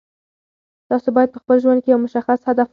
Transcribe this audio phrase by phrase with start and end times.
[0.89, 2.69] تاسو باید په خپل ژوند کې یو مشخص هدف ولرئ.